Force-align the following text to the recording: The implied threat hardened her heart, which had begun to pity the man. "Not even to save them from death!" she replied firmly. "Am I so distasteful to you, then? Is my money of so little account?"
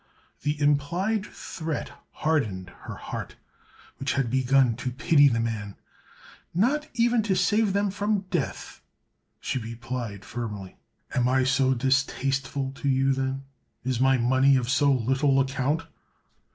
The 0.41 0.59
implied 0.59 1.27
threat 1.27 1.91
hardened 2.13 2.71
her 2.85 2.95
heart, 2.95 3.35
which 3.97 4.13
had 4.13 4.31
begun 4.31 4.75
to 4.77 4.89
pity 4.89 5.27
the 5.27 5.39
man. 5.39 5.75
"Not 6.55 6.87
even 6.95 7.21
to 7.21 7.35
save 7.35 7.73
them 7.73 7.91
from 7.91 8.21
death!" 8.31 8.81
she 9.39 9.59
replied 9.59 10.25
firmly. 10.25 10.77
"Am 11.13 11.29
I 11.29 11.43
so 11.43 11.75
distasteful 11.75 12.71
to 12.77 12.89
you, 12.89 13.13
then? 13.13 13.43
Is 13.83 13.99
my 13.99 14.17
money 14.17 14.55
of 14.55 14.71
so 14.71 14.91
little 14.91 15.39
account?" 15.39 15.83